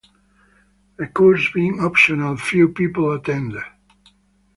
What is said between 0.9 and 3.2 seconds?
The course being optional, few people